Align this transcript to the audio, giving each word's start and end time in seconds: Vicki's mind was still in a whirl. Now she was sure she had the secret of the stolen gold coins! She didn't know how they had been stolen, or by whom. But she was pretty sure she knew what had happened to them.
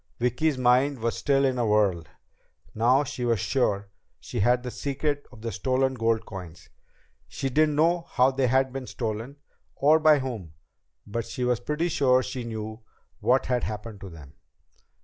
Vicki's 0.17 0.57
mind 0.57 0.97
was 0.97 1.15
still 1.15 1.45
in 1.45 1.59
a 1.59 1.65
whirl. 1.67 2.03
Now 2.73 3.03
she 3.03 3.23
was 3.23 3.39
sure 3.39 3.91
she 4.19 4.39
had 4.39 4.63
the 4.63 4.71
secret 4.71 5.27
of 5.31 5.43
the 5.43 5.51
stolen 5.51 5.93
gold 5.93 6.25
coins! 6.25 6.69
She 7.27 7.49
didn't 7.49 7.75
know 7.75 8.07
how 8.09 8.31
they 8.31 8.47
had 8.47 8.73
been 8.73 8.87
stolen, 8.87 9.35
or 9.75 9.99
by 9.99 10.17
whom. 10.17 10.53
But 11.05 11.27
she 11.27 11.43
was 11.43 11.59
pretty 11.59 11.89
sure 11.89 12.23
she 12.23 12.43
knew 12.43 12.79
what 13.19 13.45
had 13.45 13.63
happened 13.63 14.01
to 14.01 14.09
them. 14.09 14.33